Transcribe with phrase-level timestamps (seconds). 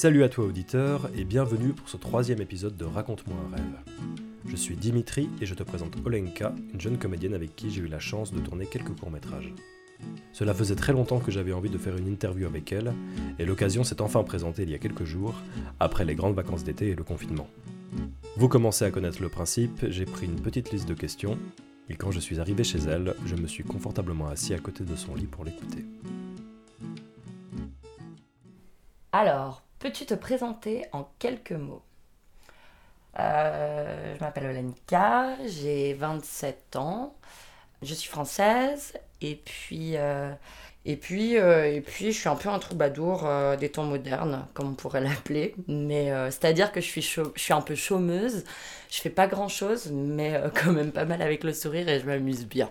[0.00, 3.98] Salut à toi auditeur et bienvenue pour ce troisième épisode de Raconte-moi un rêve.
[4.46, 7.86] Je suis Dimitri et je te présente Olenka, une jeune comédienne avec qui j'ai eu
[7.86, 9.52] la chance de tourner quelques courts-métrages.
[10.32, 12.94] Cela faisait très longtemps que j'avais envie de faire une interview avec elle,
[13.38, 15.34] et l'occasion s'est enfin présentée il y a quelques jours,
[15.80, 17.50] après les grandes vacances d'été et le confinement.
[18.38, 21.36] Vous commencez à connaître le principe, j'ai pris une petite liste de questions,
[21.90, 24.96] et quand je suis arrivé chez elle, je me suis confortablement assis à côté de
[24.96, 25.84] son lit pour l'écouter.
[29.12, 31.82] Alors, peux-tu te présenter en quelques mots?
[33.18, 37.14] Euh, Je m'appelle Olenka, j'ai 27 ans,
[37.82, 40.32] je suis française et puis, euh,
[40.86, 44.70] et puis, euh, et puis je suis un peu un troubadour des temps modernes, comme
[44.70, 45.54] on pourrait l'appeler.
[45.68, 48.44] Mais c'est-à-dire que je suis, je suis un peu chômeuse,
[48.90, 52.46] je fais pas grand-chose, mais quand même pas mal avec le sourire et je m'amuse
[52.46, 52.70] bien.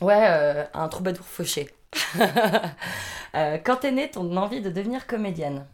[0.00, 1.68] Ouais, un troubadour fauché.
[3.34, 5.66] Euh, quand est née ton envie de devenir comédienne?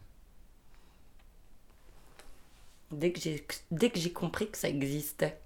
[2.91, 5.39] Dès que j'ai compris que ça existait.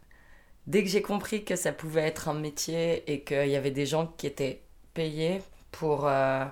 [0.68, 3.86] Dès que j'ai compris que ça pouvait être un métier et qu'il y avait des
[3.88, 4.62] gens qui étaient
[4.94, 6.46] payés pour, euh,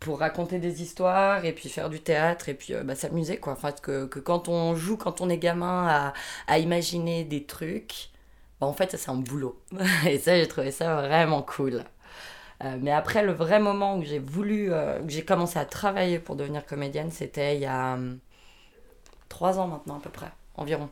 [0.00, 3.54] pour raconter des histoires et puis faire du théâtre et puis euh, bah, s'amuser quoi.
[3.54, 6.14] Enfin, que, que quand on joue, quand on est gamin à,
[6.48, 8.10] à imaginer des trucs,
[8.60, 9.60] bah, en fait ça c'est un boulot.
[10.08, 11.84] Et ça j'ai trouvé ça vraiment cool.
[12.62, 16.36] Euh, mais après, le vrai moment où j'ai voulu, euh, j'ai commencé à travailler pour
[16.36, 18.18] devenir comédienne, c'était il y a hum,
[19.28, 20.88] trois ans maintenant à peu près, environ.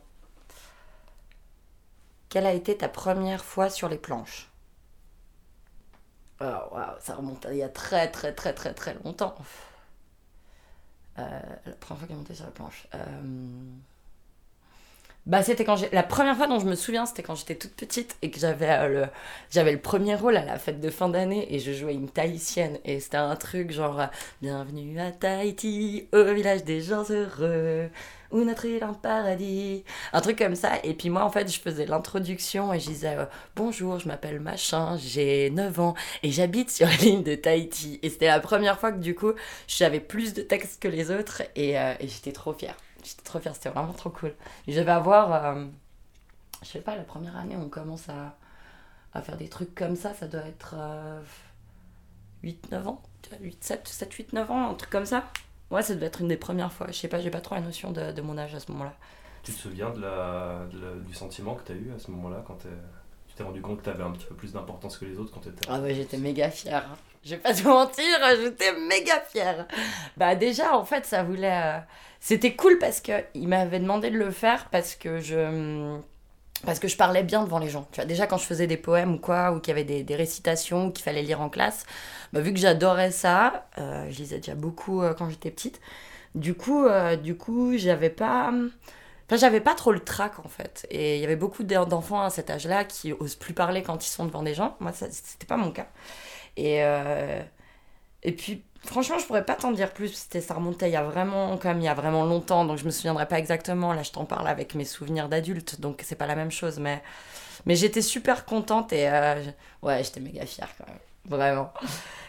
[2.27, 4.51] Quelle a été ta première fois sur les planches?
[6.39, 9.35] Oh, waouh, ça remonte à il y a très très très très très longtemps.
[11.19, 12.87] Euh, la première fois que j'ai monté sur les planches.
[15.25, 15.89] Bah, c'était quand j'ai.
[15.93, 18.69] La première fois dont je me souviens, c'était quand j'étais toute petite et que j'avais
[18.69, 19.05] euh, le
[19.49, 22.77] j'avais le premier rôle à la fête de fin d'année et je jouais une tahitienne
[22.83, 24.05] et c'était un truc genre euh,
[24.41, 27.89] Bienvenue à Tahiti, au village des gens heureux,
[28.31, 29.85] où notre île un paradis.
[30.11, 30.71] Un truc comme ça.
[30.83, 34.41] Et puis moi, en fait, je faisais l'introduction et je disais euh, Bonjour, je m'appelle
[34.41, 35.93] Machin, j'ai 9 ans
[36.23, 37.97] et j'habite sur l'île de Tahiti.
[38.03, 39.31] Et c'était la première fois que du coup,
[39.67, 42.75] j'avais plus de texte que les autres et, et j'étais trop fière.
[43.03, 44.33] J'étais trop fière, c'était vraiment trop cool.
[44.67, 45.65] Je vais avoir, euh,
[46.63, 48.35] je sais pas, la première année, on commence à
[49.15, 50.75] à faire des trucs comme ça, ça doit être
[52.43, 53.01] 8-9 ans,
[53.41, 55.23] 8, 7, 7, 8, 9 ans, un truc comme ça.
[55.71, 56.87] Ouais, ça doit être une des premières fois.
[56.87, 58.93] Je sais pas, j'ai pas trop la notion de, de mon âge à ce moment-là.
[59.43, 62.11] Tu te souviens de la, de la- du sentiment que tu as eu à ce
[62.11, 62.67] moment-là quand tu
[63.35, 65.39] t'es rendu compte que tu avais un petit peu plus d'importance que les autres quand
[65.39, 66.85] tu étais Ah ouais, j'étais méga fière.
[67.23, 68.03] Je vais pas te mentir,
[68.41, 69.65] j'étais méga fière.
[70.17, 71.51] Bah déjà, en fait, ça voulait...
[71.77, 71.79] euh,
[72.19, 75.97] C'était cool parce que il m'avait demandé de le faire parce que je...
[76.65, 77.87] Parce que je parlais bien devant les gens.
[77.91, 80.03] Tu vois, déjà quand je faisais des poèmes ou quoi, ou qu'il y avait des,
[80.03, 81.85] des récitations qu'il fallait lire en classe,
[82.33, 85.81] bah, vu que j'adorais ça, euh, je lisais déjà beaucoup euh, quand j'étais petite.
[86.35, 86.85] Du coup,
[87.23, 88.51] du coup, j'avais pas...
[89.27, 90.85] Enfin, j'avais pas trop le trac en fait.
[90.91, 94.05] Et il y avait beaucoup d'en- d'enfants à cet âge-là qui osent plus parler quand
[94.05, 94.75] ils sont devant des gens.
[94.79, 95.87] Moi, c'était pas mon cas.
[96.57, 97.41] Et, euh,
[98.23, 100.13] et puis, franchement, je pourrais pas t'en dire plus.
[100.13, 102.65] C'était, ça remontait il y a vraiment, même, il y a vraiment longtemps.
[102.65, 103.93] Donc, je me souviendrai pas exactement.
[103.93, 105.81] Là, je t'en parle avec mes souvenirs d'adulte.
[105.81, 106.79] Donc, c'est pas la même chose.
[106.79, 107.01] Mais,
[107.65, 109.43] mais j'étais super contente et euh,
[109.81, 110.99] ouais, j'étais méga fière quand même.
[111.25, 111.73] Vraiment.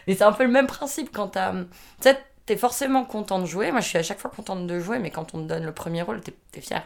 [0.07, 1.53] Et c'est un peu le même principe quand t'as.
[2.01, 3.71] Sais, t'es forcément content de jouer.
[3.71, 4.99] Moi, je suis à chaque fois contente de jouer.
[4.99, 6.83] Mais quand on te donne le premier rôle, t'es, t'es fière.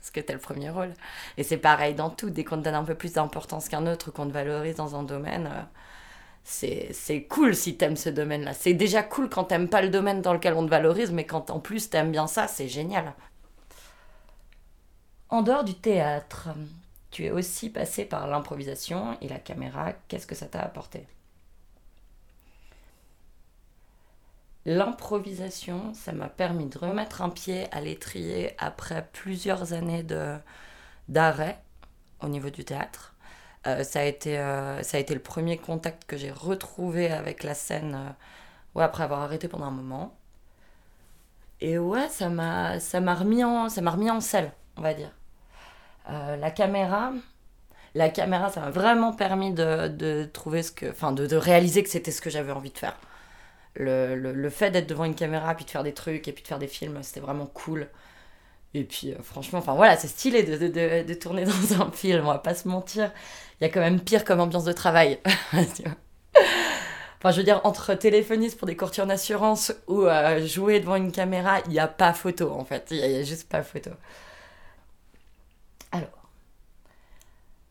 [0.00, 0.94] Parce que t'as le premier rôle.
[1.38, 2.30] Et c'est pareil dans tout.
[2.30, 5.02] Dès qu'on te donne un peu plus d'importance qu'un autre qu'on te valorise dans un
[5.02, 5.46] domaine.
[5.52, 5.62] euh,
[6.48, 8.54] c'est cool si t'aimes ce domaine-là.
[8.54, 11.50] C'est déjà cool quand t'aimes pas le domaine dans lequel on te valorise, mais quand
[11.50, 13.14] en plus t'aimes bien ça, c'est génial.
[15.28, 16.50] En dehors du théâtre,
[17.10, 19.92] tu es aussi passé par l'improvisation et la caméra.
[20.06, 21.08] Qu'est-ce que ça t'a apporté?
[24.64, 30.06] L'improvisation, ça m'a permis de remettre un pied à l'étrier après plusieurs années
[31.08, 31.60] d'arrêt
[32.20, 33.15] au niveau du théâtre.
[33.66, 37.42] Euh, ça, a été, euh, ça a été le premier contact que j'ai retrouvé avec
[37.42, 38.10] la scène euh,
[38.78, 40.16] ouais, après avoir arrêté pendant un moment.
[41.60, 44.94] Et ouais, ça m'a ça m'a remis, en- ça m'a remis en selle, on va
[44.94, 45.10] dire.
[46.08, 47.12] La caméra,
[47.94, 51.82] la caméra, ça m'a vraiment permis de, de trouver ce que, enfin, de, de réaliser
[51.82, 52.96] que c'était ce que j'avais envie de faire.
[53.76, 56.42] Le, le, le fait d'être devant une caméra, puis de faire des trucs, et puis
[56.42, 57.88] de faire des films, c'était vraiment cool.
[58.76, 62.26] Et puis, euh, franchement, enfin voilà, c'est stylé de, de, de, tourner dans un film,
[62.26, 63.10] on va pas se mentir.
[63.60, 65.18] Il y a quand même pire comme ambiance de travail.
[67.18, 71.10] Enfin, je veux dire, entre téléphoniste pour des courtiers d'assurance ou euh, jouer devant une
[71.10, 72.88] caméra, il n'y a pas photo en fait.
[72.90, 73.90] Il n'y a juste pas photo.
[75.92, 76.28] Alors.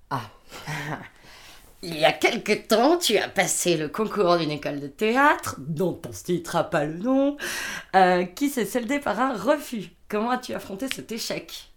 [0.09, 0.23] Ah.
[1.83, 6.01] il y a quelque temps, tu as passé le concours d'une école de théâtre, dont
[6.03, 7.37] on ne citera pas le nom,
[7.95, 9.94] euh, qui s'est soldé par un refus.
[10.07, 11.71] Comment as-tu affronté cet échec?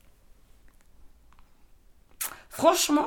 [2.51, 3.07] Franchement,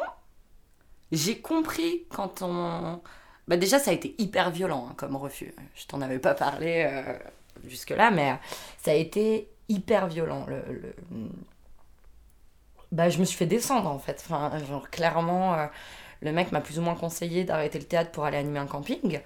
[1.11, 3.01] j'ai compris quand on...
[3.47, 5.53] Bah déjà, ça a été hyper violent hein, comme refus.
[5.75, 7.17] Je t'en avais pas parlé euh,
[7.67, 8.39] jusque-là, mais
[8.81, 10.45] ça a été hyper violent.
[10.47, 10.63] Le,
[12.91, 14.25] Bah, je me suis fait descendre en fait.
[14.91, 15.67] Clairement, euh,
[16.21, 19.21] le mec m'a plus ou moins conseillé d'arrêter le théâtre pour aller animer un camping.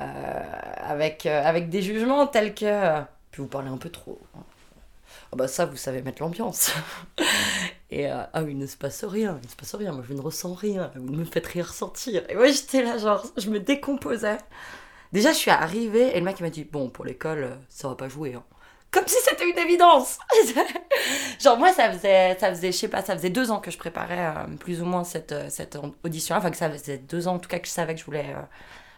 [0.00, 0.42] Euh,
[0.78, 3.02] avec, avec des jugements tels que.
[3.30, 4.20] Puis vous parlez un peu trop.
[5.34, 6.72] Ah bah ça, vous savez mettre l'ambiance.
[7.90, 10.04] Et euh, ah oui, il ne se passe rien, il ne se passe rien, moi
[10.08, 12.22] je ne ressens rien, vous ne me faites rien ressentir.
[12.28, 14.38] Et moi j'étais là, genre, je me décomposais.
[15.10, 17.96] Déjà, je suis arrivée et le mec m'a dit Bon, pour l'école, euh, ça va
[17.96, 18.34] pas jouer.
[18.34, 18.44] Hein.
[18.92, 20.20] Comme si c'était une évidence
[21.42, 23.78] Genre, moi, ça faisait, ça faisait, je sais pas, ça faisait deux ans que je
[23.78, 26.36] préparais euh, plus ou moins cette, cette audition.
[26.36, 28.36] Enfin, que ça faisait deux ans en tout cas que je savais que je voulais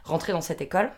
[0.05, 0.93] rentrer dans cette école.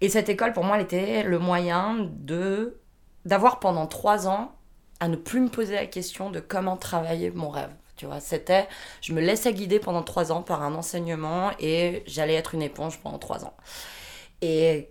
[0.00, 2.80] Et cette école, pour moi, elle était le moyen de
[3.26, 4.52] d'avoir pendant trois ans
[5.00, 7.70] à ne plus me poser la question de comment travailler mon rêve.
[7.96, 8.68] Tu vois, c'était,
[9.02, 12.98] je me laissais guider pendant trois ans par un enseignement et j'allais être une éponge
[13.00, 13.54] pendant trois ans.
[14.42, 14.90] Et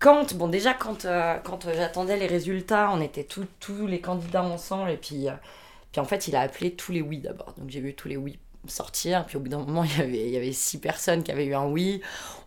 [0.00, 4.90] quand, bon, déjà, quand, euh, quand j'attendais les résultats, on était tous les candidats ensemble
[4.90, 5.32] et puis, euh,
[5.92, 7.54] puis en fait, il a appelé tous les oui d'abord.
[7.56, 9.24] Donc j'ai vu tous les oui sortir.
[9.26, 11.46] Puis au bout d'un moment, il y, avait, il y avait six personnes qui avaient
[11.46, 12.00] eu un oui.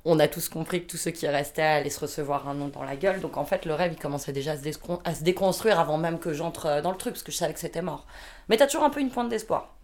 [0.05, 2.83] On a tous compris que tous ceux qui restaient allaient se recevoir un nom dans
[2.83, 3.19] la gueule.
[3.21, 4.69] Donc en fait, le rêve, il commençait déjà à se,
[5.03, 7.53] à se déconstruire avant même que j'entre euh, dans le truc, parce que je savais
[7.53, 8.05] que c'était mort.
[8.49, 9.75] Mais t'as toujours un peu une pointe d'espoir.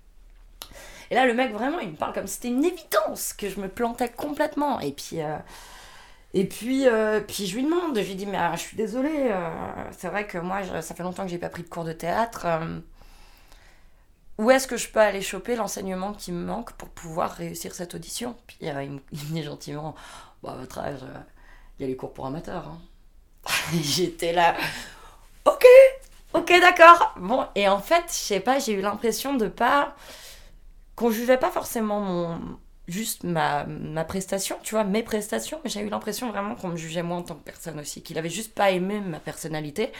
[1.09, 3.59] Et là, le mec, vraiment, il me parle comme si c'était une évidence que je
[3.59, 4.79] me plantais complètement.
[4.79, 5.21] Et puis.
[5.21, 5.37] Euh,
[6.33, 9.33] et puis, euh, puis je lui demande, je lui dis, mais je suis désolée,
[9.91, 12.47] c'est vrai que moi, ça fait longtemps que j'ai pas pris de cours de théâtre
[14.41, 17.93] où est-ce que je peux aller choper l'enseignement qui me manque pour pouvoir réussir cette
[17.93, 18.35] audition?
[18.47, 19.93] Puis euh, il, me, dit gentiment,
[20.41, 21.19] bah, à votre âge, euh,
[21.77, 22.67] il y a les cours pour amateurs.
[22.67, 22.81] Hein.
[23.83, 24.55] J'étais là,
[25.45, 25.63] ok,
[26.33, 27.13] ok, d'accord.
[27.17, 29.95] Bon, et en fait, je sais pas, j'ai eu l'impression de pas.
[30.95, 32.39] qu'on jugeait pas forcément mon.
[32.87, 36.77] juste ma, ma prestation, tu vois, mes prestations, mais j'ai eu l'impression vraiment qu'on me
[36.77, 39.91] jugeait moi en tant que personne aussi, qu'il avait juste pas aimé ma personnalité.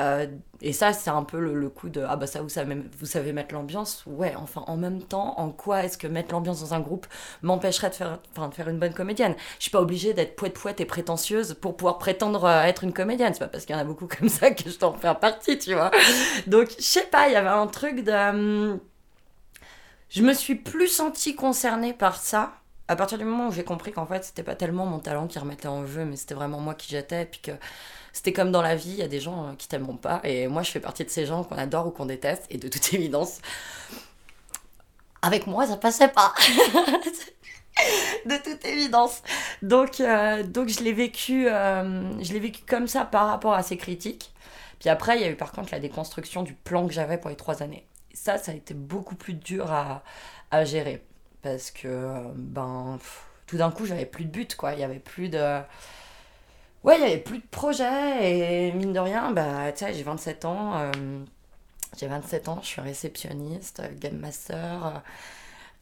[0.00, 0.26] Euh,
[0.60, 3.32] et ça, c'est un peu le, coup de Ah, bah ça, vous savez, vous savez
[3.32, 4.02] mettre l'ambiance.
[4.06, 7.06] Ouais, enfin, en même temps, en quoi est-ce que mettre l'ambiance dans un groupe
[7.42, 9.34] m'empêcherait de faire, de faire une bonne comédienne?
[9.58, 13.32] Je suis pas obligée d'être poète-poète et prétentieuse pour pouvoir prétendre euh, être une comédienne.
[13.32, 15.58] C'est pas parce qu'il y en a beaucoup comme ça que je t'en fais partie,
[15.58, 15.90] tu vois.
[16.46, 18.12] Donc, je sais pas, il y avait un truc de.
[18.12, 18.80] Hum,
[20.08, 22.52] je me suis plus sentie concernée par ça
[22.88, 25.38] à partir du moment où j'ai compris qu'en fait, c'était pas tellement mon talent qui
[25.38, 27.52] remettait en jeu, mais c'était vraiment moi qui j'étais, puis que
[28.12, 30.46] c'était comme dans la vie, il y a des gens euh, qui t'aimeront pas, et
[30.46, 32.94] moi je fais partie de ces gens qu'on adore ou qu'on déteste, et de toute
[32.94, 33.40] évidence,
[35.22, 36.32] avec moi ça passait pas.
[38.26, 39.22] de toute évidence.
[39.62, 43.62] Donc, euh, donc je l'ai vécu, euh, je l'ai vécu comme ça par rapport à
[43.62, 44.32] ces critiques.
[44.78, 47.30] Puis après, il y a eu par contre la déconstruction du plan que j'avais pour
[47.30, 47.86] les trois années.
[48.14, 50.02] ça, ça a été beaucoup plus dur à,
[50.50, 51.02] à gérer
[51.46, 52.98] parce que ben
[53.46, 55.62] tout d'un coup j'avais plus de but quoi il y avait plus de
[56.86, 60.02] ouais, il n'y avait plus de projet et mine de rien, bah, tu sais, j'ai
[60.02, 60.78] 27 ans.
[60.78, 60.92] Euh,
[61.98, 64.86] j'ai 27 ans, je suis réceptionniste, game master.
[64.86, 64.98] Euh,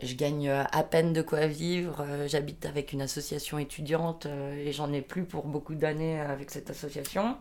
[0.02, 2.04] je gagne euh, à peine de quoi vivre.
[2.26, 7.36] J'habite avec une association étudiante et j'en ai plus pour beaucoup d'années avec cette association.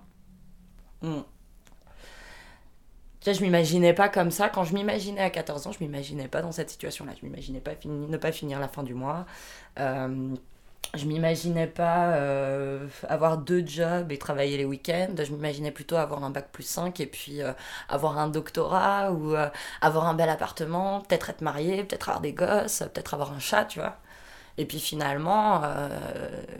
[3.23, 4.49] Tu sais, je m'imaginais pas comme ça.
[4.49, 7.13] Quand je m'imaginais à 14 ans, je m'imaginais pas dans cette situation-là.
[7.19, 9.25] Je m'imaginais pas ne pas finir la fin du mois
[10.95, 15.15] je m'imaginais pas euh, avoir deux jobs et travailler les week-ends.
[15.17, 17.53] Je m'imaginais plutôt avoir un bac plus 5 et puis euh,
[17.89, 19.49] avoir un doctorat ou euh,
[19.81, 23.65] avoir un bel appartement, peut-être être marié, peut-être avoir des gosses, peut-être avoir un chat,
[23.65, 23.97] tu vois.
[24.57, 25.63] Et puis finalement,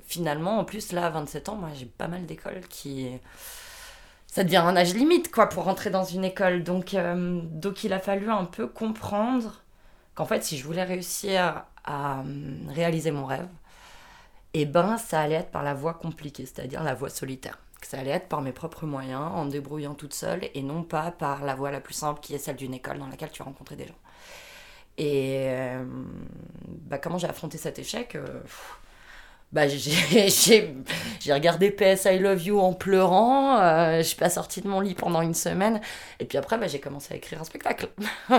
[0.08, 3.20] finalement, en plus, là, à 27 ans, moi, j'ai pas mal d'écoles qui.
[4.34, 6.64] Ça devient un âge limite, quoi, pour rentrer dans une école.
[6.64, 9.62] Donc, donc il a fallu un peu comprendre
[10.16, 12.24] qu'en fait, si je voulais réussir à
[12.70, 13.48] réaliser mon rêve,
[14.56, 17.60] et ben ça allait être par la voie compliquée, c'est-à-dire la voie solitaire.
[17.84, 21.46] Ça allait être par mes propres moyens, en débrouillant toute seule, et non pas par
[21.46, 23.76] la voie la plus simple qui est celle d'une école dans laquelle tu as rencontré
[23.76, 23.94] des gens.
[24.98, 25.86] Et euh,
[26.88, 28.42] bah, comment j'ai affronté cet échec euh,
[29.54, 30.74] bah, j'ai
[31.34, 34.96] regardé PS I Love You en pleurant, euh, je suis pas sortie de mon lit
[34.96, 35.80] pendant une semaine,
[36.20, 37.90] et puis après bah, j'ai commencé à écrire un spectacle.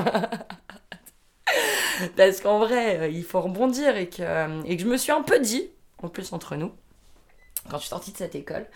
[2.17, 5.39] Parce qu'en vrai, il faut rebondir et que, et que je me suis un peu
[5.39, 5.71] dit,
[6.03, 6.73] en plus entre nous.
[7.71, 8.67] quand je suis sortie de cette école,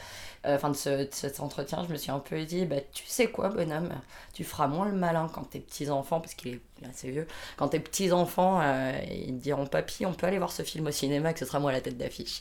[0.47, 3.31] euh, enfin de, ce, cet entretien, je me suis un peu dit, bah, tu sais
[3.31, 3.91] quoi, bonhomme,
[4.33, 7.27] tu feras moins le malin quand tes petits-enfants, parce qu'il est assez vieux,
[7.57, 11.33] quand tes petits-enfants, euh, ils diront, papy, on peut aller voir ce film au cinéma,
[11.33, 12.41] que ce sera moi la tête d'affiche.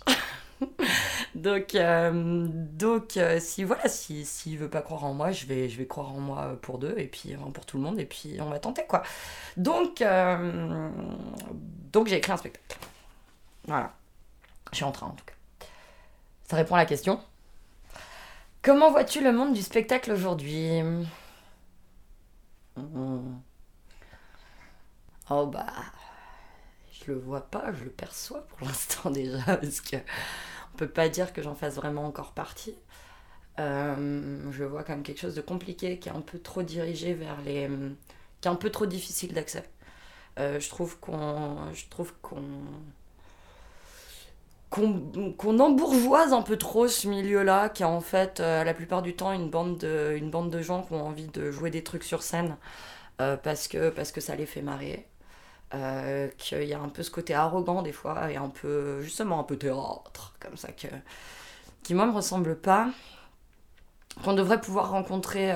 [1.35, 5.77] donc, euh, donc si voilà, s'il si, veut pas croire en moi, je vais, je
[5.77, 8.49] vais croire en moi pour deux, et puis pour tout le monde, et puis on
[8.49, 9.03] va tenter, quoi.
[9.55, 10.03] Donc,
[11.91, 12.79] donc j'ai écrit un spectacle.
[13.67, 13.93] Voilà.
[14.71, 15.33] Je suis en train, en tout cas.
[16.49, 17.19] Ça répond à la question.
[18.67, 21.05] Comment vois-tu le monde du spectacle aujourd'hui hmm.
[25.29, 25.71] Oh bah,
[26.91, 29.95] je le vois pas, je le perçois pour l'instant déjà, parce que
[30.73, 32.75] on peut pas dire que j'en fasse vraiment encore partie.
[33.57, 37.39] Euh, je vois comme quelque chose de compliqué, qui est un peu trop dirigé vers
[37.43, 37.69] les,
[38.41, 39.63] qui est un peu trop difficile d'accès.
[40.39, 42.43] Euh, je trouve qu'on, je trouve qu'on
[44.69, 49.15] qu'on embourgeoise un peu trop ce milieu-là, qui est en fait euh, la plupart du
[49.15, 52.03] temps une bande, de, une bande de gens qui ont envie de jouer des trucs
[52.03, 52.57] sur scène
[53.21, 55.07] euh, parce, que, parce que ça les fait marrer.
[55.73, 59.39] Euh, qu'il y a un peu ce côté arrogant des fois et un peu, justement,
[59.39, 60.87] un peu théâtre, comme ça, que,
[61.83, 62.89] qui moi me ressemble pas.
[64.23, 65.53] Qu'on devrait pouvoir rencontrer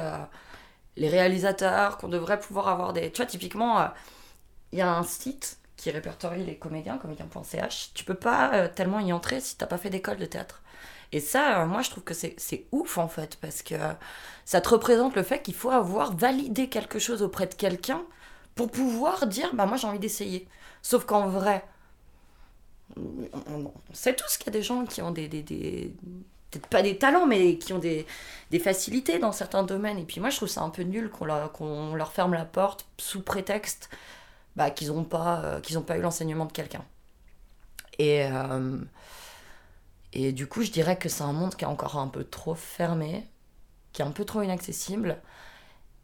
[0.95, 3.11] les réalisateurs, qu'on devrait pouvoir avoir des.
[3.11, 3.89] Tu vois, typiquement,
[4.71, 8.99] il y a un site qui répertorie les comédiens, comédien.ch, tu peux pas euh, tellement
[8.99, 10.61] y entrer si t'as pas fait d'école de théâtre.
[11.11, 13.73] Et ça, euh, moi, je trouve que c'est ouf, en fait, parce que
[14.45, 18.03] ça te représente le fait qu'il faut avoir validé quelque chose auprès de quelqu'un
[18.53, 20.47] pour pouvoir dire, bah moi, j'ai envie d'essayer.
[20.83, 21.65] Sauf qu'en vrai,
[22.95, 25.27] on, sait tous qu'il y a des gens qui ont des,
[26.51, 28.05] peut-être pas des talents, mais qui ont des,
[28.59, 29.97] facilités dans certains domaines.
[29.97, 33.23] Et puis moi, je trouve ça un peu nul qu'on leur ferme la porte sous
[33.23, 33.89] prétexte
[34.55, 36.85] bah, qu'ils n'ont pas, euh, pas eu l'enseignement de quelqu'un.
[37.99, 38.77] Et, euh,
[40.13, 42.55] et du coup, je dirais que c'est un monde qui est encore un peu trop
[42.55, 43.27] fermé,
[43.93, 45.17] qui est un peu trop inaccessible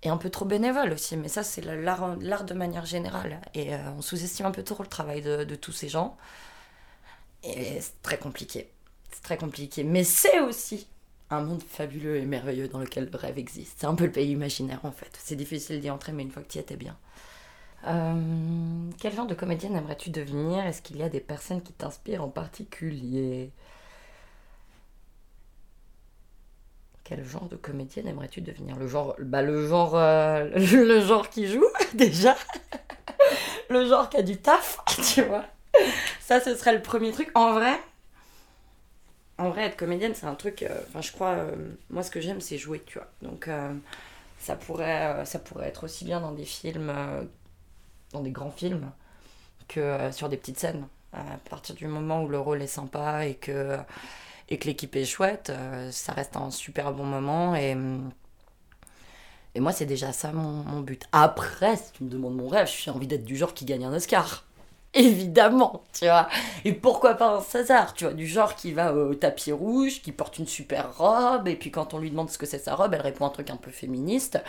[0.04, 1.18] et un peu trop bénévole aussi.
[1.18, 3.42] Mais ça, c'est l'art de manière générale.
[3.54, 6.18] Et euh, on sous-estime un peu trop le travail de, de tous ces gens.
[7.44, 8.72] Et c'est très compliqué.
[9.12, 9.84] C'est très compliqué.
[9.84, 10.88] Mais c'est aussi
[11.30, 13.78] un monde fabuleux et merveilleux dans lequel le rêve existe.
[13.80, 15.12] C'est un peu le pays imaginaire en fait.
[15.24, 16.98] C'est difficile d'y entrer, mais une fois que tu y étais bien.
[17.86, 20.66] Euh, quel genre de comédienne aimerais-tu devenir?
[20.66, 23.52] Est-ce qu'il y a des personnes qui t'inspirent en particulier?
[27.04, 28.76] Quel genre de comédienne aimerais-tu devenir?
[28.76, 32.36] Le genre, bah le genre, euh, le genre qui joue déjà,
[33.70, 34.80] le genre qui a du taf,
[35.14, 35.46] tu vois.
[36.22, 37.30] Ça, ce serait le premier truc.
[37.36, 37.80] En vrai,
[39.38, 40.64] en vrai, être comédienne, c'est un truc.
[40.64, 41.38] Euh, enfin, je crois,
[41.90, 43.08] moi, ce que j'aime, c'est jouer, tu vois.
[43.22, 43.50] Donc,
[44.40, 46.92] ça pourrait, ça pourrait être aussi bien dans des films
[48.14, 48.92] dans des grands films
[49.68, 50.88] que euh, sur des petites scènes.
[51.14, 53.78] À partir du moment où le rôle est sympa et que,
[54.50, 57.56] et que l'équipe est chouette, euh, ça reste un super bon moment.
[57.56, 57.76] Et,
[59.56, 61.04] et moi, c'est déjà ça mon, mon, but.
[61.12, 63.94] Après, si tu me demandes mon rêve, j'ai envie d'être du genre qui gagne un
[63.94, 64.44] Oscar.
[64.94, 66.28] Évidemment, tu vois.
[66.66, 70.12] Et pourquoi pas un César, tu vois, du genre qui va au tapis rouge, qui
[70.12, 72.94] porte une super robe, et puis quand on lui demande ce que c'est sa robe,
[72.94, 74.40] elle répond un truc un peu féministe.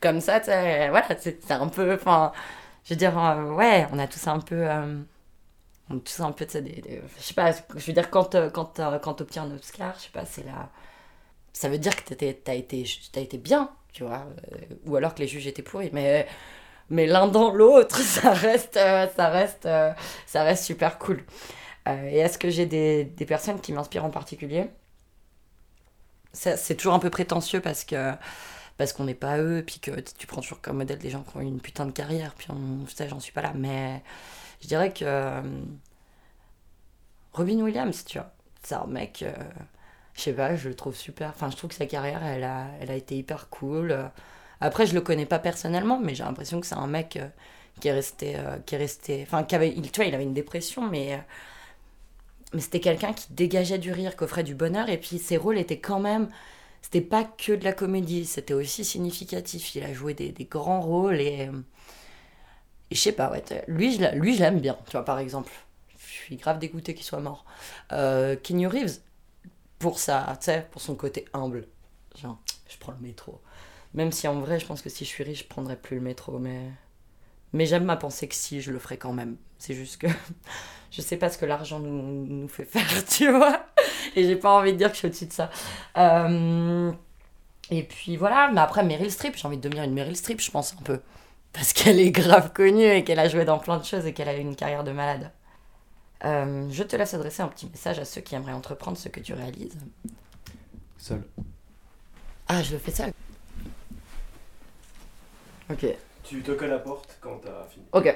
[0.00, 1.94] Comme ça, voilà, c'est un peu.
[1.94, 2.32] Enfin
[2.84, 4.68] je veux dire, euh, ouais, on a tous un peu.
[4.70, 5.00] Euh,
[5.90, 8.50] on a tous un peu, de des, je sais pas, je veux dire, quand, euh,
[8.50, 10.70] quand, quand obtiens un Oscar, je sais pas, c'est là.
[11.52, 12.84] Ça veut dire que t'as été,
[13.16, 14.26] été bien, tu vois.
[14.86, 15.90] ou alors que les juges étaient pourris.
[15.92, 16.26] Mais,
[16.90, 19.68] mais l'un dans l'autre, ça reste, ça, reste,
[20.26, 21.24] ça reste super cool.
[21.86, 24.70] et est-ce que j'ai des, des personnes qui m'inspirent en particulier?
[26.32, 28.12] C'est toujours un peu prétentieux parce que
[28.76, 31.36] parce qu'on n'est pas eux, puis que tu prends toujours comme modèle des gens qui
[31.36, 33.52] ont une putain de carrière, puis on, ça, j'en suis pas là.
[33.54, 34.02] Mais
[34.60, 35.42] je dirais que euh,
[37.32, 39.32] Robin Williams, tu vois, c'est un mec, euh,
[40.14, 41.30] je sais pas, je le trouve super.
[41.30, 43.96] Enfin, je trouve que sa carrière, elle a, été hyper cool.
[44.60, 47.28] Après, je le connais pas personnellement, mais j'ai l'impression que c'est un mec euh,
[47.80, 51.20] qui est resté, qui est resté, enfin, tu vois, il avait une dépression, mais
[52.52, 55.58] mais c'était quelqu'un qui dégageait du rire, qui offrait du bonheur, et puis ses rôles
[55.58, 56.28] étaient quand même
[56.84, 59.74] c'était pas que de la comédie, c'était aussi significatif.
[59.74, 61.48] Il a joué des, des grands rôles et,
[62.90, 65.50] et je sais pas, ouais, lui, je, lui, l'aime bien, tu vois, par exemple.
[65.98, 67.46] Je suis grave dégoûté qu'il soit mort.
[67.92, 68.98] Euh, Kenny Reeves,
[69.78, 71.66] pour ça, tu sais, pour son côté humble.
[72.20, 72.38] Genre,
[72.68, 73.40] je prends le métro.
[73.94, 76.02] Même si en vrai, je pense que si je suis riche, je prendrais plus le
[76.02, 76.70] métro, mais.
[77.54, 79.36] Mais j'aime ma pensée que si, je le ferai quand même.
[79.56, 80.06] C'est juste que
[80.90, 83.64] je sais pas ce que l'argent nous, nous, fait faire, tu vois.
[84.16, 85.50] Et j'ai pas envie de dire que je suis au-dessus de ça.
[85.96, 86.92] Euh,
[87.70, 90.50] et puis voilà, mais après Meryl Streep, j'ai envie de devenir une Meryl Streep, je
[90.50, 91.00] pense un peu.
[91.52, 94.28] Parce qu'elle est grave connue et qu'elle a joué dans plein de choses et qu'elle
[94.28, 95.30] a eu une carrière de malade.
[96.24, 99.20] Euh, je te laisse adresser un petit message à ceux qui aimeraient entreprendre ce que
[99.20, 99.76] tu réalises.
[100.98, 101.22] Seul.
[102.48, 103.12] Ah, je le fais seul.
[105.70, 105.86] Ok.
[106.22, 107.84] Tu toques à la porte quand t'as fini.
[107.92, 108.14] Ok.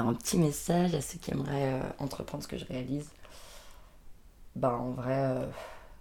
[0.00, 3.10] Un petit message à ceux qui aimeraient euh, entreprendre ce que je réalise.
[4.56, 5.46] Ben, en vrai, euh,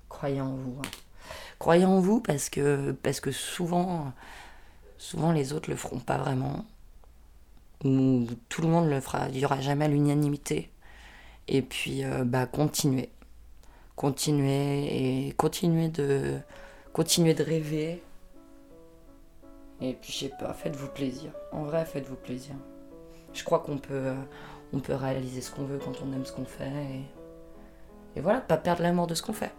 [0.09, 0.77] croyez en vous.
[0.79, 0.89] hein.
[1.59, 4.11] Croyez en vous parce que, parce que souvent,
[4.97, 6.65] souvent les autres le feront pas vraiment.
[7.83, 9.29] Ou tout le monde le fera.
[9.29, 10.71] Il n'y aura jamais l'unanimité.
[11.47, 13.09] Et puis, euh, bah, continuez.
[13.95, 16.39] Continuez et continuez de,
[16.93, 18.03] continuez de rêver.
[19.81, 21.31] Et puis, je sais pas, faites-vous plaisir.
[21.51, 22.55] En vrai, faites-vous plaisir.
[23.33, 23.93] Je crois qu'on peut,
[24.73, 26.67] euh, peut réaliser ce qu'on veut quand on aime ce qu'on fait.
[26.69, 29.51] Et, et voilà, pas perdre l'amour de ce qu'on fait.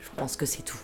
[0.00, 0.78] Je pense que c'est tout.